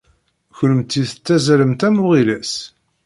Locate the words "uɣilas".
2.03-2.53